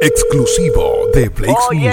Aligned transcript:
Exclusivo 0.00 1.08
de 1.14 1.30
Oye, 1.70 1.90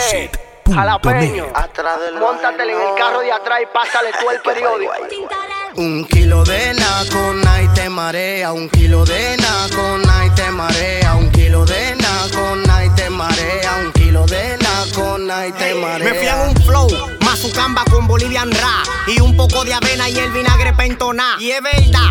jalapeño, 0.73 1.45
BlexMusic.net. 1.45 2.19
móntatele 2.19 2.73
en 2.73 2.81
el 2.81 2.95
carro 2.95 3.21
de 3.21 3.31
atrás 3.31 3.61
y 3.63 3.65
pásale 3.73 4.09
tú 4.19 4.29
el 4.29 4.41
periódico. 4.41 4.91
Un 5.75 6.05
kilo 6.05 6.43
de 6.43 6.73
nacona 6.73 7.61
y 7.63 7.67
te 7.69 7.89
marea, 7.89 8.51
un 8.53 8.69
kilo 8.69 9.03
de 9.05 9.37
nacona 9.37 10.25
y 10.27 10.29
te 10.35 10.51
marea, 10.51 11.15
un 11.15 11.31
kilo 11.31 11.65
de 11.65 11.95
nacona 11.95 12.85
y 12.85 12.89
te 12.91 13.09
marea, 13.09 13.79
un 13.83 13.91
kilo 13.93 14.25
de 14.27 14.57
nacona 14.57 15.47
y 15.47 15.51
te 15.53 15.73
marea. 15.73 16.13
Me 16.13 16.29
en 16.29 16.49
un 16.49 16.55
flow, 16.63 16.87
más 17.21 17.39
su 17.39 17.51
camba 17.51 17.83
con 17.89 18.05
Bolivian 18.05 18.51
Ra 18.51 18.83
y 19.07 19.19
un 19.19 19.35
poco 19.35 19.63
de 19.63 19.73
avena 19.73 20.07
y 20.09 20.19
el 20.19 20.31
vinagre 20.31 20.73
pentoná. 20.73 21.37
Y 21.39 21.49
es 21.49 21.61
verdad, 21.63 22.09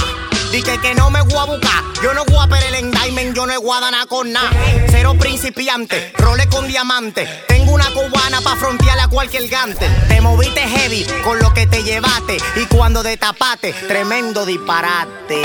dije 0.52 0.78
que 0.78 0.94
no 0.94 1.10
me 1.10 1.22
voy 1.22 1.38
a 1.38 1.44
buscar. 1.44 1.82
Yo 2.02 2.12
no 2.14 2.24
voy 2.26 2.44
a 2.44 2.46
perder 2.46 2.74
en 2.74 2.90
diamond, 2.90 3.34
yo 3.34 3.46
no 3.46 3.52
he 3.52 3.56
guadana 3.56 4.06
con 4.06 4.30
nada. 4.32 4.50
Cero 4.88 5.14
principiante, 5.18 6.12
role 6.18 6.46
con 6.48 6.68
diamante. 6.68 7.26
Tengo 7.48 7.72
una 7.72 7.86
cubana 7.92 8.40
pa' 8.42 8.56
frontearle 8.56 9.02
a 9.02 9.08
cualquier 9.08 9.48
gante. 9.48 9.88
Te 10.08 10.20
moviste 10.20 10.60
heavy 10.60 11.06
con 11.24 11.38
lo 11.38 11.54
que 11.54 11.66
te 11.66 11.82
llevaste 11.82 12.36
y 12.56 12.66
cuando 12.66 13.02
te 13.02 13.16
tapaste, 13.16 13.72
tremendo 13.88 14.44
disparate. 14.44 15.42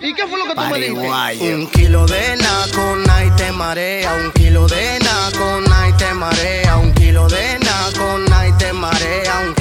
¿Y 0.00 0.14
qué 0.14 0.26
fue 0.26 0.38
lo 0.38 0.44
que 0.44 0.54
tú 0.54 0.60
me 0.60 0.78
dijiste? 0.78 1.54
Un 1.54 1.66
kilo 1.68 2.06
de 2.06 2.36
nacona 2.36 3.24
y 3.24 3.30
te 3.32 3.52
marea, 3.52 4.14
un 4.14 4.30
kilo 4.32 4.66
de 4.68 4.98
nacona 5.00 5.88
y 5.88 5.92
te 5.94 6.14
marea, 6.14 6.76
un 6.76 6.92
kilo 6.92 7.28
de 7.28 7.58
nacona 7.58 8.46
y 8.46 8.52
te 8.52 8.72
marea, 8.72 9.42
un 9.46 9.54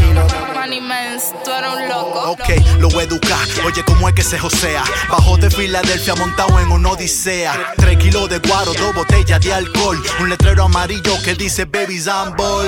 tú 1.44 1.52
un 1.52 1.88
loco. 1.90 2.32
Ok, 2.32 2.50
lo 2.80 2.90
voy 2.90 3.02
a 3.02 3.04
educar. 3.04 3.48
Oye, 3.66 3.84
¿cómo 3.84 4.08
es 4.08 4.16
que 4.16 4.24
se 4.24 4.40
josea? 4.40 4.84
Bajó 5.10 5.38
de 5.38 5.50
Filadelfia 5.50 6.16
montado 6.16 6.60
en 6.60 6.72
una 6.72 6.92
odisea. 6.92 7.74
Tres 7.78 7.98
kilos 7.98 8.30
de 8.30 8.40
guaro, 8.40 8.74
dos 8.74 8.94
botellas 8.94 9.40
de 9.42 9.54
alcohol. 9.54 10.02
Un 10.20 10.30
letrero 10.30 10.64
amarillo 10.64 11.14
que 11.24 11.36
dice 11.36 11.66
Baby 11.66 12.00
Zambol. 12.00 12.68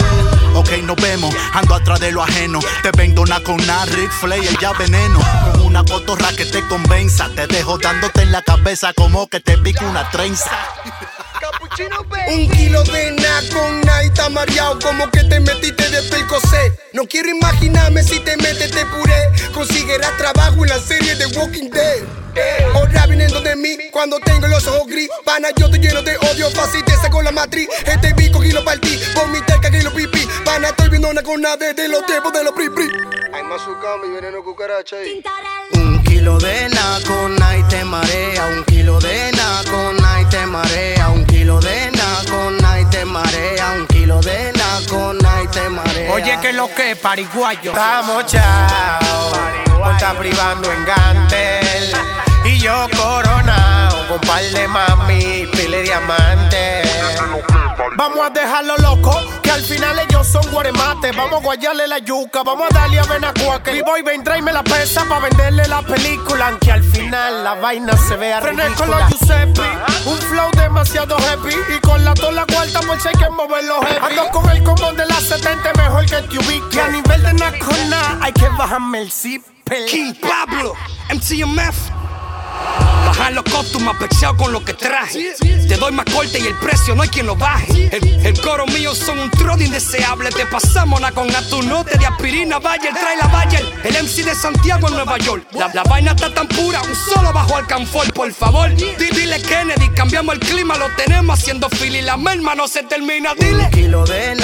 Ok, 0.56 0.72
nos 0.84 0.96
vemos. 0.98 1.34
Ando 1.54 1.76
atrás 1.76 2.00
de 2.00 2.12
lo 2.12 2.24
ajeno. 2.24 2.60
Te 2.84 2.92
vendo 2.96 3.22
una 3.22 3.40
con 3.42 3.56
una 3.56 3.86
Rick 3.86 4.12
Flair 4.12 4.58
ya 4.60 4.74
veneno. 4.74 5.20
Con 5.54 5.62
una 5.62 5.84
cotorra 5.84 6.30
que 6.36 6.46
te 6.46 6.66
convenza. 6.68 7.30
Te 7.36 7.48
dejo 7.48 7.78
dándote 7.78 8.24
en 8.24 8.32
la 8.32 8.42
cabeza 8.42 8.94
como 8.94 9.28
que 9.28 9.40
te 9.40 9.58
pica 9.58 9.86
una 9.86 10.10
trenza. 10.10 10.52
Un 12.28 12.50
kilo 12.50 12.84
de 12.84 13.12
nacona 13.12 14.04
y 14.04 14.08
está 14.08 14.28
mareado 14.28 14.78
como 14.80 15.10
que 15.10 15.24
te 15.24 15.40
metiste 15.40 15.90
de 15.90 16.02
pelcosé. 16.04 16.78
No 16.92 17.08
quiero 17.08 17.30
imaginarme 17.30 18.04
si 18.04 18.20
te 18.20 18.36
metes 18.38 18.74
de 18.74 18.86
puré. 18.88 19.32
Conseguirás 19.54 20.18
trabajo 20.18 20.64
en 20.64 20.70
la 20.70 20.80
serie 20.80 21.16
de 21.16 21.28
Walking 21.28 21.70
Dead. 21.70 22.04
Ahora 22.74 23.08
viniendo 23.08 23.40
de 23.40 23.56
mí 23.56 23.78
cuando 23.92 24.20
tengo 24.20 24.48
los 24.48 24.68
ojos 24.68 24.86
gris. 24.88 25.10
Pana, 25.24 25.48
yo 25.56 25.72
te 25.72 25.78
lleno 25.80 26.02
de 26.02 26.18
odio, 26.18 26.52
fácil 26.52 26.84
te 26.84 26.92
saco 26.98 27.22
la 27.22 27.32
matriz. 27.32 27.70
Este 27.86 28.12
bico 28.14 28.44
y 28.44 28.52
lo 28.52 28.66
partí, 28.66 29.00
vomité 29.16 29.54
que 29.62 29.82
lo 29.82 29.94
pipí. 29.94 30.28
Pana, 30.44 30.70
estoy 30.70 30.90
viendo 30.90 31.10
una 31.10 31.24
cona 31.24 31.56
desde 31.56 31.88
los 31.88 32.06
tiempos 32.06 32.34
de 32.34 32.44
los 32.44 32.54
pri 32.54 32.70
pri. 32.70 32.90
Hay 33.34 33.44
más 33.44 33.62
su 33.62 33.74
cama 33.80 34.06
y 34.06 34.10
veneno 34.10 34.44
cucaracha 34.44 34.98
ahí. 34.98 35.24
Un 35.74 36.04
kilo 36.04 36.38
de 36.38 36.68
nacona 36.70 37.58
y 37.58 37.64
te 37.64 37.86
marea, 37.86 38.46
un 38.58 38.64
kilo 38.66 39.00
de 39.00 39.32
nacona 39.32 40.22
y 40.22 40.26
te 40.26 40.46
marea, 40.46 41.01
de 44.86 44.92
nacona 44.92 45.44
y 45.44 45.48
te 45.48 45.70
marea. 45.70 46.14
Oye, 46.14 46.40
que 46.42 46.54
lo 46.54 46.74
que, 46.74 46.96
pariguayo. 46.96 47.72
Estamos 47.72 48.26
chao, 48.26 49.32
estar 49.92 50.18
privando 50.18 50.72
en 50.72 50.86
Gantel. 50.86 51.94
Y 52.46 52.60
yo 52.60 52.88
coronado, 52.98 53.61
con 54.12 54.20
par 54.22 54.44
de 54.44 54.68
mami, 54.68 55.48
pile 55.54 55.84
diamante. 55.84 56.82
Vamos 57.96 58.20
a 58.20 58.30
dejarlo 58.30 58.76
loco, 58.78 59.18
que 59.42 59.52
al 59.52 59.62
final 59.62 60.00
ellos 60.00 60.28
son 60.28 60.44
guaremates. 60.52 61.16
Vamos 61.16 61.40
a 61.40 61.44
guayarle 61.44 61.88
la 61.88 62.00
yuca, 62.00 62.44
vamos 62.44 62.68
a 62.70 62.74
darle 62.74 63.00
a 63.00 63.04
venacuaque. 63.04 63.78
Y 63.78 63.82
voy, 63.82 64.02
ven, 64.02 64.22
tráeme 64.24 64.52
la 64.52 64.64
pesa 64.64 65.06
para 65.06 65.22
venderle 65.22 65.66
la 65.68 65.82
película. 65.82 66.50
Aunque 66.50 66.72
al 66.72 66.84
final 66.84 67.44
la 67.44 67.54
vaina 67.54 67.96
se 67.96 68.18
vea 68.18 68.42
René 68.42 68.68
con 68.76 68.90
los 68.90 69.02
Giuseppe, 69.08 69.62
un 70.06 70.18
flow 70.18 70.52
demasiado 70.58 71.18
heavy. 71.18 71.56
Y 71.74 71.80
con 71.80 72.04
la 72.04 72.14
tola 72.14 72.46
cuarta, 72.46 72.82
por 72.82 73.00
si 73.00 73.08
hay 73.08 73.16
que 73.16 73.30
moverlo 73.30 73.82
heavy. 73.82 74.06
Ando 74.10 74.28
con 74.32 74.50
el 74.50 74.62
combo 74.64 74.92
de 74.92 75.06
la 75.06 75.16
70 75.16 75.72
mejor 75.78 76.06
que 76.06 76.22
te 76.24 76.38
ubique. 76.38 76.76
Y 76.76 76.80
a 76.80 76.88
nivel 76.90 77.24
de 77.24 77.34
nacona, 77.34 78.20
hay 78.22 78.34
que 78.34 78.50
bajarme 78.58 79.04
el 79.04 79.12
zip. 79.12 79.44
King 79.88 80.14
Pablo, 80.22 80.74
MCMF. 81.14 82.01
Bajar 83.06 83.34
los 83.34 83.44
costumes 83.44 83.94
apexiado 83.96 84.38
con 84.38 84.52
lo 84.52 84.64
que 84.64 84.74
traje. 84.74 85.34
Te 85.68 85.78
doy 85.78 85.92
más 85.92 86.06
corte 86.06 86.40
y 86.40 86.48
el 86.48 86.56
precio 86.56 86.96
no 86.96 87.04
hay 87.04 87.10
quien 87.10 87.26
lo 87.26 87.36
baje. 87.36 87.90
El, 87.96 88.26
el 88.26 88.42
coro 88.42 88.66
mío 88.68 88.94
son 88.96 89.20
un 89.20 89.30
trono 89.32 89.62
indeseable. 89.62 90.30
Te 90.32 90.46
pasamos 90.46 91.02
la 91.02 91.12
con 91.12 91.34
atunote 91.34 91.98
de 91.98 92.06
aspirina. 92.06 92.60
Bayer, 92.60 92.94
trae 92.94 93.18
la 93.18 93.28
Bayer. 93.28 93.66
El 93.84 93.94
MC 94.04 94.24
de 94.24 94.36
Santiago 94.36 94.88
en 94.88 94.96
Nueva 94.96 95.18
York. 95.18 95.46
La, 95.54 95.70
la 95.74 95.84
vaina 95.84 96.12
está 96.12 96.34
tan 96.34 96.48
pura, 96.48 96.82
un 96.82 96.96
solo 96.96 97.32
bajo 97.34 97.56
al 97.58 97.68
canfor, 97.68 98.12
por 98.14 98.32
favor. 98.34 98.74
Di- 98.76 98.94
Dile 98.96 99.42
Kennedy, 99.42 99.90
cambiamos 99.90 100.36
el 100.36 100.40
clima, 100.40 100.78
lo 100.78 100.90
tenemos 100.96 101.40
haciendo 101.40 101.70
fila 101.70 101.98
y 101.98 102.02
la 102.02 102.18
merma 102.18 102.56
no 102.56 102.68
se 102.68 102.84
termina. 102.84 103.34
Dile. 103.36 103.66
Un 103.66 103.72
kilo 103.72 104.06
de 104.06 104.34
y 104.34 104.36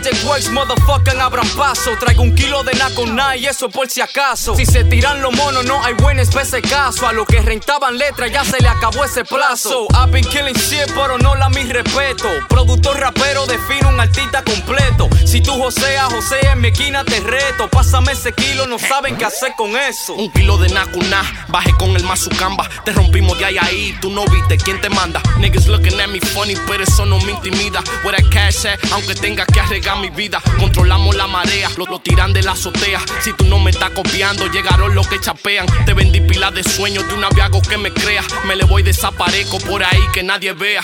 Magic 0.00 0.24
Works, 0.24 0.48
motherfucking 0.48 1.20
abran 1.20 1.46
paso. 1.50 1.90
Traigo 1.98 2.22
un 2.22 2.34
kilo 2.34 2.62
de 2.62 2.72
nacona 2.72 3.36
y 3.36 3.44
eso 3.46 3.68
por 3.68 3.86
si 3.90 4.00
acaso. 4.00 4.56
Si 4.56 4.64
se 4.64 4.82
tiran 4.84 5.20
los 5.20 5.30
monos, 5.34 5.66
no 5.66 5.84
hay 5.84 5.92
buen 5.92 6.18
especie 6.18 6.62
caso. 6.62 7.06
A 7.06 7.12
lo 7.12 7.26
que 7.26 7.42
rentaban 7.42 7.98
letras 7.98 8.32
ya 8.32 8.42
se 8.42 8.62
le 8.62 8.68
acabó 8.68 9.04
ese 9.04 9.26
plazo. 9.26 9.88
I've 9.90 10.10
been 10.10 10.24
killing 10.24 10.54
shit, 10.54 10.90
pero 10.94 11.18
no 11.18 11.34
la 11.34 11.50
mi 11.50 11.64
respeto. 11.64 12.28
Productor 12.48 12.98
rapero 12.98 13.44
define 13.44 13.88
un 13.88 14.00
artista 14.00 14.42
completo. 14.42 15.10
Si 15.26 15.42
tú 15.42 15.52
joseas, 15.52 16.10
josea 16.10 16.52
en 16.52 16.62
mi 16.62 16.68
esquina 16.68 17.04
te 17.04 17.20
reto. 17.20 17.68
Pásame 17.68 18.12
ese 18.12 18.32
kilo, 18.32 18.66
no 18.66 18.78
saben 18.78 19.18
qué 19.18 19.26
hacer 19.26 19.52
con 19.54 19.76
eso. 19.76 20.14
Un 20.14 20.32
kilo 20.32 20.56
de 20.56 20.70
nacuná, 20.70 21.46
bajé 21.48 21.74
con 21.76 21.94
el 21.94 22.04
mazucamba. 22.04 22.66
Te 22.86 22.92
rompimos 22.92 23.38
de 23.38 23.44
ahí 23.44 23.58
a 23.58 23.64
ahí, 23.66 23.94
tú 24.00 24.08
no 24.08 24.24
viste 24.24 24.56
quién 24.56 24.80
te 24.80 24.88
manda. 24.88 25.20
Niggas 25.38 25.66
looking 25.66 26.00
at 26.00 26.08
me 26.08 26.20
funny, 26.20 26.54
pero 26.66 26.84
eso 26.84 27.04
no 27.04 27.18
me 27.18 27.32
intimida. 27.32 27.82
Where 28.02 28.16
that 28.16 28.30
cash 28.30 28.64
at, 28.64 28.78
aunque 28.92 29.14
tenga 29.14 29.44
que 29.44 29.60
arriesgar 29.60 29.89
mi 29.96 30.10
vida. 30.10 30.40
Controlamos 30.58 31.16
la 31.16 31.26
marea, 31.26 31.68
lo, 31.76 31.86
lo 31.86 32.00
tiran 32.00 32.32
de 32.32 32.42
la 32.42 32.52
azotea. 32.52 33.00
Si 33.20 33.32
tú 33.32 33.44
no 33.44 33.58
me 33.58 33.70
estás 33.70 33.90
copiando, 33.90 34.46
llegaron 34.46 34.94
los 34.94 35.08
que 35.08 35.20
chapean. 35.20 35.66
Te 35.86 35.94
vendí 35.94 36.20
pilas 36.20 36.54
de 36.54 36.62
sueños 36.62 37.06
de 37.08 37.14
un 37.14 37.24
aviago 37.24 37.60
que 37.62 37.76
me 37.76 37.92
crea. 37.92 38.22
Me 38.46 38.56
le 38.56 38.64
voy 38.64 38.82
desaparezco 38.82 39.58
por 39.58 39.82
ahí 39.82 40.00
que 40.12 40.22
nadie 40.22 40.52
vea. 40.52 40.82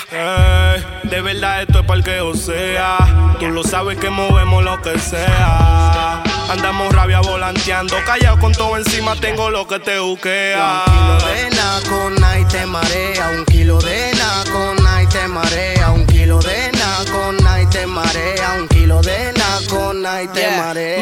de 1.05 1.21
verdad 1.21 1.63
esto 1.63 1.81
es 1.81 1.87
para 1.87 1.99
el 1.99 2.05
que 2.05 2.21
o 2.21 2.35
sea. 2.35 3.35
Tú 3.39 3.49
lo 3.49 3.63
sabes 3.63 3.99
que 3.99 4.11
movemos 4.11 4.65
lo 4.65 4.81
que 4.81 4.99
sea. 4.99 6.23
Andamos 6.49 6.93
rabia 6.93 7.21
volanteando, 7.21 7.97
callado 8.07 8.39
con 8.39 8.53
todo 8.53 8.77
encima, 8.77 9.17
tengo 9.17 9.51
lo 9.51 9.67
que 9.67 9.81
te 9.81 9.99
buquea. 9.99 10.85
Un 10.87 10.93
kilo 10.93 11.29
de 11.29 11.51
nacona 11.51 12.39
y 12.39 12.45
te 12.45 12.67
marea, 12.67 13.31
un 13.37 13.45
kilo 13.47 13.79
de 13.81 14.13
nacona 14.15 15.03
y 15.03 15.07
te 15.09 15.27
marea, 15.27 15.91
un 15.91 16.07
kilo 16.07 16.39
de 16.39 16.71
nacona 16.73 17.63
y 17.63 17.67
te 17.67 17.87
marea, 17.87 18.57
un 18.61 18.69
kilo 18.69 18.76
de 18.87 19.33
nacona 19.33 20.23
y 20.23 20.29
te 20.29 20.41
Yeah. 20.41 20.57
marea. 20.63 20.96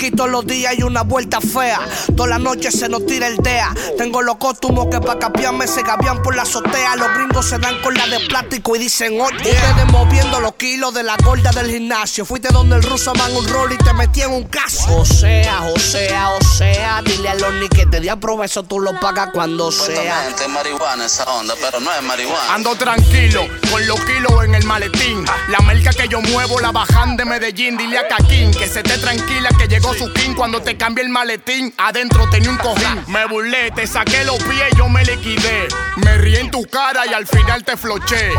Aquí 0.00 0.12
todos 0.12 0.30
los 0.30 0.46
días 0.46 0.72
hay 0.72 0.82
una 0.82 1.02
vuelta 1.02 1.42
fea. 1.42 1.78
Toda 2.16 2.30
la 2.30 2.38
noche 2.38 2.70
se 2.70 2.88
nos 2.88 3.04
tira 3.04 3.26
el 3.26 3.36
DEA. 3.36 3.74
Tengo 3.98 4.22
los 4.22 4.36
costumos 4.36 4.86
que 4.90 4.98
pa' 4.98 5.18
capiarme 5.18 5.66
se 5.66 5.82
gabian 5.82 6.22
por 6.22 6.34
la 6.34 6.40
azotea. 6.40 6.96
Los 6.96 7.12
gringos 7.12 7.44
se 7.50 7.58
dan 7.58 7.82
con 7.82 7.92
la 7.92 8.06
de 8.06 8.18
plástico 8.20 8.76
y 8.76 8.78
dicen, 8.78 9.20
oye, 9.20 9.36
ustedes 9.36 9.92
moviendo 9.92 10.40
los 10.40 10.54
kilos 10.54 10.94
de 10.94 11.02
la 11.02 11.18
gorda 11.22 11.50
del 11.50 11.70
gimnasio. 11.70 12.24
Fuiste 12.24 12.48
donde 12.50 12.76
el 12.76 12.82
ruso 12.82 13.12
man 13.12 13.36
un 13.36 13.46
rol 13.46 13.74
y 13.74 13.76
te 13.76 13.92
metí 13.92 14.22
en 14.22 14.32
un 14.32 14.44
caso. 14.44 14.96
O 14.96 15.04
sea, 15.04 15.64
o 15.64 15.78
sea, 15.78 16.30
o 16.30 16.44
sea, 16.44 17.02
dile 17.04 17.28
a 17.28 17.34
los 17.34 17.52
ni 17.56 17.68
que 17.68 17.84
te 17.84 18.00
di 18.00 18.08
a 18.08 18.18
eso 18.42 18.62
tú 18.62 18.80
lo 18.80 18.98
pagas 19.00 19.28
cuando 19.34 19.70
sea. 19.70 20.28
es 20.28 20.48
marihuana 20.48 21.04
esa 21.04 21.24
onda, 21.24 21.52
pero 21.60 21.78
no 21.78 21.92
es 21.92 22.02
marihuana. 22.02 22.54
Ando 22.54 22.74
tranquilo, 22.74 23.46
con 23.70 23.86
los 23.86 24.00
kilos 24.00 24.44
en 24.46 24.54
el 24.54 24.64
maletín. 24.64 25.26
La 25.48 25.58
merca 25.58 25.90
que 25.90 26.08
yo 26.08 26.22
muevo 26.22 26.58
la 26.58 26.72
bajan 26.72 27.18
de 27.18 27.26
Medellín. 27.26 27.76
Dile 27.76 27.98
a 27.98 28.08
Caquín 28.08 28.50
que 28.50 28.66
se 28.66 28.78
esté 28.78 28.96
tranquila 28.96 29.50
que 29.58 29.68
llegó 29.68 29.89
su 29.94 30.12
king 30.12 30.34
cuando 30.34 30.60
te 30.60 30.76
cambie 30.76 31.04
el 31.04 31.10
maletín. 31.10 31.72
Adentro 31.78 32.28
tenía 32.30 32.50
un 32.50 32.56
cojín. 32.58 33.04
Me 33.06 33.26
burlé, 33.26 33.70
te 33.70 33.86
saqué 33.86 34.24
los 34.24 34.38
pies, 34.44 34.70
yo 34.76 34.88
me 34.88 35.04
liquidé. 35.04 35.68
Me 35.96 36.18
rí 36.18 36.36
en 36.36 36.50
tu 36.50 36.64
cara 36.64 37.06
y 37.06 37.12
al 37.12 37.26
final 37.26 37.64
te 37.64 37.76
floché. 37.76 38.30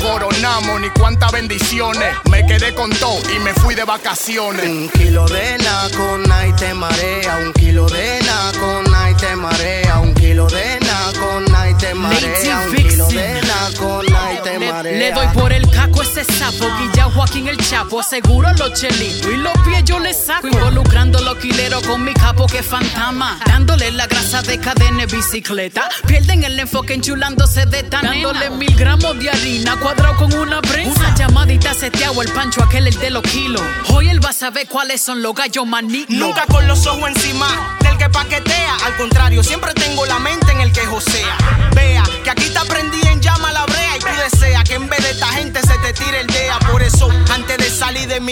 Coronamos 0.00 0.80
ni 0.80 0.90
cuántas 0.90 1.32
bendiciones. 1.32 2.14
Me 2.30 2.46
quedé 2.46 2.74
con 2.74 2.90
todo 2.90 3.20
y 3.34 3.38
me 3.40 3.52
fui 3.54 3.74
de 3.74 3.84
vacaciones. 3.84 4.64
Un 4.64 4.88
kilo 4.88 5.26
de 5.26 5.58
nacona 5.58 6.46
y 6.46 6.52
te 6.54 6.74
marea, 6.74 7.38
un 7.38 7.52
kilo 7.52 7.86
de 7.88 8.20
nacona 8.22 9.10
y 9.10 9.14
te 9.14 9.36
marea, 9.36 9.98
un 10.00 10.14
kilo 10.14 10.46
de 10.46 10.80
nacona 10.80 11.70
y 11.70 11.74
te 11.74 11.94
marea, 11.94 12.66
un 12.66 12.74
kilo 12.74 13.08
de 13.08 13.40
nacona 13.42 14.32
y 14.32 14.42
te 14.42 14.58
marea. 14.58 14.61
Le 14.82 15.12
doy 15.12 15.26
por 15.28 15.52
el 15.52 15.68
caco 15.70 16.02
ese 16.02 16.24
sapo, 16.24 16.66
Guilla 16.78 17.04
Joaquín 17.04 17.46
el 17.46 17.56
Chapo, 17.56 18.00
aseguro 18.00 18.52
los 18.54 18.72
chelitos 18.72 19.30
y 19.32 19.36
los 19.36 19.52
pies 19.64 19.84
yo 19.84 20.00
le 20.00 20.12
saco. 20.12 20.48
Involucrando 20.48 21.20
los 21.20 21.36
quileros 21.36 21.86
con 21.86 22.04
mi 22.04 22.12
capo 22.14 22.46
que 22.46 22.64
fantasma. 22.64 23.38
Dándole 23.46 23.92
la 23.92 24.08
grasa 24.08 24.42
de 24.42 24.58
cadena 24.58 25.06
bicicleta. 25.06 25.88
Pierden 26.06 26.42
el 26.42 26.58
enfoque 26.58 26.94
enchulándose 26.94 27.64
de 27.66 27.84
tan 27.84 28.02
Dándole 28.02 28.50
mil 28.50 28.74
gramos 28.74 29.16
de 29.20 29.30
harina 29.30 29.76
cuadrado 29.76 30.16
con 30.16 30.32
una 30.34 30.60
prensa. 30.60 30.98
Una 30.98 31.14
llamadita 31.14 31.74
se 31.74 31.90
te 31.90 32.04
hago 32.04 32.22
el 32.22 32.32
pancho 32.32 32.64
aquel 32.64 32.88
el 32.88 32.98
de 32.98 33.10
los 33.10 33.22
kilos. 33.22 33.62
Hoy 33.88 34.08
él 34.08 34.24
va 34.24 34.30
a 34.30 34.32
saber 34.32 34.66
cuáles 34.66 35.00
son 35.00 35.22
los 35.22 35.34
gallos 35.34 35.66
maní. 35.66 36.06
Nunca 36.08 36.44
con 36.46 36.66
los 36.66 36.86
ojos 36.88 37.08
encima 37.08 37.78
del 37.82 37.96
que 37.98 38.10
paquetea. 38.10 38.74
Al 38.84 38.96
contrario, 38.96 39.44
siempre 39.44 39.72
tengo 39.74 40.04
la 40.06 40.18
mente 40.18 40.50
en 40.50 40.60
el 40.60 40.72
que 40.72 40.84
josea. 40.86 41.36
Vea 41.74 42.02
que 42.24 42.30
aquí 42.30 42.48
te 42.48 42.58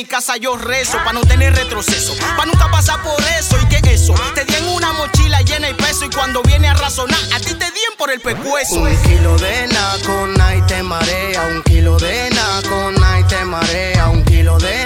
mi 0.00 0.06
casa 0.06 0.38
yo 0.38 0.56
rezo, 0.56 0.96
para 1.04 1.12
no 1.12 1.20
tener 1.20 1.54
retroceso, 1.54 2.14
para 2.34 2.46
nunca 2.46 2.70
pasar 2.70 3.02
por 3.02 3.20
eso. 3.38 3.58
¿Y 3.60 3.66
que 3.66 3.92
eso? 3.92 4.14
Te 4.34 4.46
di 4.46 4.54
una 4.74 4.94
mochila 4.94 5.42
llena 5.42 5.68
y 5.68 5.74
peso 5.74 6.06
y 6.06 6.08
cuando 6.08 6.40
viene 6.42 6.68
a 6.68 6.74
razonar, 6.74 7.20
a 7.34 7.38
ti 7.38 7.52
te 7.52 7.66
dien 7.66 7.92
por 7.98 8.10
el 8.10 8.20
pecueso. 8.20 8.76
Un 8.76 8.96
kilo 9.02 9.36
de 9.36 9.66
naco, 9.66 10.26
y 10.56 10.62
te 10.62 10.82
marea, 10.82 11.42
un 11.48 11.62
kilo 11.64 11.98
de 11.98 12.30
naco, 12.30 12.92
y 13.18 13.24
te 13.24 13.44
marea, 13.44 14.08
un 14.08 14.24
kilo 14.24 14.56
de 14.56 14.79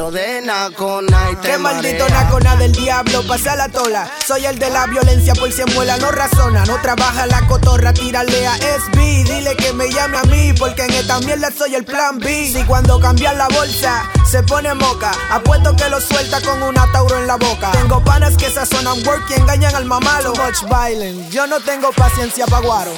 marea, 0.00 0.10
de 0.10 0.40
naco, 0.42 1.00
y 1.02 1.36
te 1.36 1.50
Qué 1.50 1.58
maldito 1.58 2.08
nacona 2.08 2.56
del 2.56 2.72
diablo, 2.72 3.22
pasa 3.26 3.56
la 3.56 3.68
tola. 3.68 4.10
Soy 4.26 4.46
el 4.46 4.58
de 4.58 4.70
la 4.70 4.86
violencia 4.86 5.34
por 5.34 5.50
si 5.52 5.64
muela, 5.74 5.96
no 5.98 6.10
razona, 6.10 6.64
no 6.64 6.80
trabaja 6.80 7.26
la 7.26 7.46
cotorra, 7.46 7.92
tírale 7.92 8.46
a 8.46 8.56
SB, 8.56 9.24
dile 9.24 9.56
que 9.56 9.72
me 9.72 9.90
llame 9.90 10.18
a 10.18 10.22
mí, 10.24 10.52
porque 10.58 10.84
en 10.84 10.92
esta 10.92 11.18
mierda 11.20 11.50
soy 11.56 11.74
el 11.74 11.84
plan 11.84 12.18
B. 12.18 12.50
Si 12.52 12.62
cuando 12.64 13.00
cambian 13.00 13.36
la 13.36 13.48
bolsa 13.48 14.08
se 14.24 14.42
pone 14.42 14.72
moca, 14.74 15.12
apuesto 15.30 15.74
que 15.76 15.88
lo 15.88 16.00
suelta 16.00 16.40
con 16.40 16.62
una 16.62 16.90
tauro 16.92 17.18
en 17.18 17.26
la 17.26 17.36
boca. 17.36 17.72
Tengo 17.72 18.02
panas 18.04 18.36
que 18.36 18.50
sazonan 18.50 19.04
work 19.06 19.24
y 19.30 19.40
engañan 19.40 19.74
al 19.74 19.84
mamalo. 19.84 20.32
Much 20.34 20.62
violent, 20.68 21.30
yo 21.30 21.46
no 21.46 21.60
tengo 21.60 21.90
paciencia 21.92 22.46
pa' 22.46 22.60
guaro. 22.60 22.92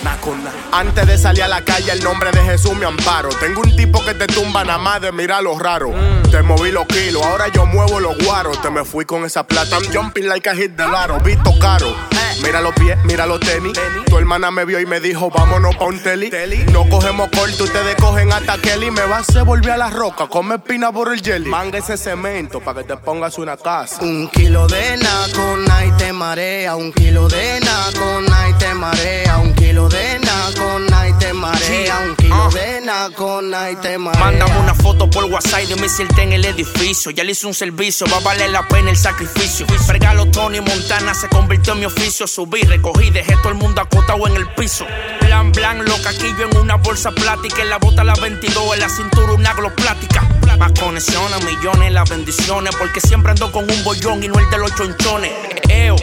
Antes 0.73 1.07
de 1.07 1.19
salir 1.19 1.43
a 1.43 1.49
la 1.49 1.65
calle, 1.65 1.93
el 1.93 2.03
nombre 2.05 2.31
de 2.33 2.43
Jesús 2.43 2.75
me 2.75 2.87
amparo. 2.87 3.31
Tengo 3.41 3.63
un 3.63 3.75
tipo 3.75 4.05
que 4.05 4.15
te 4.15 4.27
tumba 4.27 4.65
nada 4.65 4.79
más 4.79 5.01
de 5.01 5.13
mirar 5.13 5.43
lo 5.43 5.59
raro. 5.59 5.91
Mm. 5.91 6.31
Te 6.31 6.43
moví 6.43 6.71
los 6.71 6.87
ahora 7.23 7.49
yo 7.49 7.67
muevo 7.67 8.01
los 8.01 8.17
guaros. 8.19 8.61
Te 8.63 8.71
me 8.71 8.85
fui 8.85 9.05
con 9.05 9.25
esa 9.25 9.47
plata. 9.47 9.79
I'm 9.79 9.93
jumping 9.93 10.29
like 10.29 10.49
a 10.49 10.55
hit 10.55 10.73
del 10.73 10.95
aro. 10.95 11.19
Visto 11.21 11.53
caro. 11.59 11.95
Mira 12.43 12.61
los 12.61 12.75
pies, 12.75 12.97
mira 13.05 13.27
los 13.27 13.41
tenis. 13.41 13.79
Tu 14.07 14.19
hermana 14.19 14.51
me 14.51 14.65
vio 14.65 14.81
y 14.81 14.87
me 14.87 15.01
dijo, 15.01 15.31
vámonos 15.31 15.77
pa' 15.77 15.85
un 15.85 16.03
teli. 16.03 16.31
No 16.73 16.89
cogemos 16.89 17.29
corto, 17.31 17.65
ustedes 17.65 17.97
cogen 17.97 18.33
hasta 18.33 18.59
Kelly. 18.59 18.91
Me 18.91 19.03
va 19.03 19.19
a 19.19 19.43
volver 19.43 19.73
a 19.73 19.77
la 19.77 19.91
roca, 19.91 20.27
come 20.27 20.57
espina 20.57 20.93
por 20.93 21.13
el 21.13 21.23
jelly. 21.23 21.49
Manga 21.49 21.79
ese 21.79 21.97
cemento 21.97 22.61
para 22.61 22.83
que 22.83 22.89
te 22.89 22.97
pongas 22.97 23.39
una 23.39 23.57
casa. 23.57 24.03
Un 24.03 24.29
kilo 24.29 24.67
de 24.67 24.97
naco, 24.97 25.59
y 25.87 25.91
te 25.99 26.13
marea. 26.13 26.75
Un 26.77 26.93
kilo 26.93 27.29
de 27.29 27.61
naco, 27.61 28.21
y 28.49 28.53
te 28.55 28.75
marea. 28.75 29.39
Un 29.39 29.55
kilo 29.55 29.89
de 29.89 30.19
naco, 30.19 30.81
y 30.81 30.92
te 31.23 31.33
marea. 31.33 31.99
Un 32.05 32.17
kilo 32.17 32.49
de 32.51 32.81
naco, 32.81 33.41
y 33.43 33.77
te 33.77 33.99
marea. 33.99 34.21
Mándame 34.21 34.59
una 34.59 34.75
foto 34.75 35.09
por 35.09 35.25
WhatsApp 35.25 35.63
de 35.63 35.77
mi 35.77 35.87
en 36.23 36.33
el 36.33 36.45
edificio. 36.45 37.11
Ya 37.11 37.25
le 37.25 37.33
hice 37.33 37.47
un 37.47 37.55
servicio, 37.55 38.07
va 38.11 38.17
a 38.17 38.21
valer 38.21 38.51
la 38.51 38.67
pena 38.67 38.91
el 38.91 38.97
sacrificio. 38.97 39.67
Regalo 39.89 40.27
Tony 40.27 40.61
Montana 40.61 41.15
se 41.15 41.29
convirtió 41.29 41.75
en 41.75 41.81
mi 41.81 41.87
oficio. 41.87 42.27
Subí, 42.27 42.63
recogí, 42.63 43.11
dejé 43.11 43.37
todo 43.37 43.51
el 43.51 43.55
mundo 43.55 43.81
acotado 43.81 44.27
en 44.27 44.37
el 44.37 44.49
piso. 44.55 44.85
Plan, 45.21 45.53
plan, 45.53 45.85
lo 45.85 46.03
caquillo 46.03 46.49
en 46.51 46.57
una 46.57 46.77
bolsa 46.77 47.13
plástica. 47.13 47.63
En 47.63 47.71
la 47.71 47.79
bota 47.79 48.03
la 48.03 48.15
22, 48.15 48.75
en 48.75 48.81
la 48.81 48.89
cintura 48.89 49.33
una 49.33 49.55
plática. 49.55 50.29
Más 50.59 50.73
conexiones, 50.79 51.45
millones, 51.45 51.93
las 51.93 52.11
bendiciones. 52.11 52.75
Porque 52.77 53.01
siempre 53.01 53.33
ando 53.33 53.51
con 53.53 53.71
un 53.71 53.85
bollón 53.85 54.23
y 54.23 54.29
no 54.29 54.39
el 54.39 54.51
de 54.51 54.59
los 54.59 54.75
chonchones. 54.75 55.33
Eo. 55.69 55.97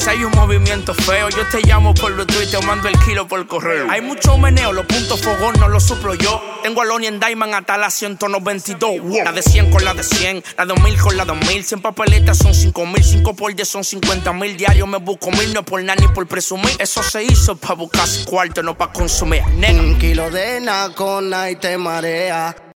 Si 0.00 0.08
hay 0.08 0.24
un 0.24 0.32
movimiento 0.32 0.94
feo, 0.94 1.28
yo 1.28 1.46
te 1.48 1.60
llamo 1.60 1.92
por 1.92 2.10
los 2.12 2.26
tweets, 2.26 2.52
te 2.52 2.66
mando 2.66 2.88
el 2.88 2.98
kilo 3.00 3.28
por 3.28 3.46
correo. 3.46 3.86
Hay 3.90 4.00
mucho 4.00 4.38
meneo, 4.38 4.72
los 4.72 4.86
puntos 4.86 5.20
fogón 5.20 5.54
no 5.60 5.68
los 5.68 5.84
suplo 5.84 6.14
yo. 6.14 6.40
Tengo 6.62 6.80
a 6.80 6.86
Lonnie 6.86 7.08
en 7.08 7.20
Diamond 7.20 7.52
hasta 7.52 7.76
la 7.76 7.90
192. 7.90 9.18
La 9.22 9.32
de 9.32 9.42
100 9.42 9.70
con 9.70 9.84
la 9.84 9.92
de 9.92 10.02
100, 10.02 10.42
la 10.56 10.64
de 10.64 10.74
1000 10.74 10.98
con 10.98 11.16
la 11.18 11.26
de 11.26 11.34
1000. 11.34 11.64
100 11.64 11.82
papeletas 11.82 12.38
son 12.38 12.54
5000, 12.54 13.04
5 13.04 13.36
por 13.36 13.54
10 13.54 13.68
son 13.68 13.84
50 13.84 14.32
mil. 14.32 14.56
Diario 14.56 14.86
me 14.86 14.96
busco 14.96 15.30
mil, 15.32 15.52
no 15.52 15.66
por 15.66 15.82
nada 15.82 16.00
ni 16.00 16.08
por 16.08 16.26
presumir. 16.26 16.74
Eso 16.78 17.02
se 17.02 17.22
hizo 17.22 17.56
para 17.56 17.74
buscarse 17.74 18.24
cuarto, 18.24 18.62
no 18.62 18.78
para 18.78 18.94
consumir. 18.94 19.42
Un 19.42 19.98
kilo 19.98 20.30
de 20.30 20.60
nacona 20.62 21.50
y 21.50 21.56
te 21.56 21.76
marea. 21.76 22.56